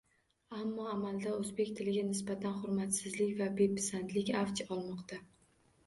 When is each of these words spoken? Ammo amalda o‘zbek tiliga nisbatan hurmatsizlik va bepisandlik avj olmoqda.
Ammo 0.59 0.85
amalda 0.93 1.33
o‘zbek 1.41 1.69
tiliga 1.81 2.07
nisbatan 2.09 2.57
hurmatsizlik 2.63 3.37
va 3.45 3.53
bepisandlik 3.63 4.37
avj 4.45 4.69
olmoqda. 4.71 5.27